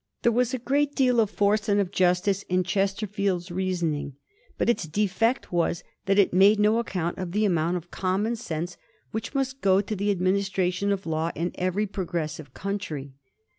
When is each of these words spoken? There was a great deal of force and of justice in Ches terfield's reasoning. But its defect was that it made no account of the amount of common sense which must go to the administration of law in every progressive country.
There 0.23 0.31
was 0.31 0.51
a 0.51 0.57
great 0.57 0.95
deal 0.95 1.19
of 1.19 1.29
force 1.29 1.69
and 1.69 1.79
of 1.79 1.91
justice 1.91 2.41
in 2.49 2.63
Ches 2.63 2.95
terfield's 2.95 3.51
reasoning. 3.51 4.15
But 4.57 4.67
its 4.67 4.87
defect 4.87 5.51
was 5.51 5.83
that 6.07 6.17
it 6.17 6.33
made 6.33 6.59
no 6.59 6.79
account 6.79 7.19
of 7.19 7.33
the 7.33 7.45
amount 7.45 7.77
of 7.77 7.91
common 7.91 8.35
sense 8.35 8.77
which 9.11 9.35
must 9.35 9.61
go 9.61 9.79
to 9.79 9.95
the 9.95 10.09
administration 10.09 10.91
of 10.91 11.05
law 11.05 11.29
in 11.35 11.51
every 11.53 11.85
progressive 11.85 12.51
country. 12.55 13.13